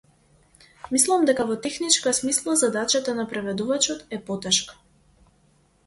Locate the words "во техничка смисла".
1.51-2.57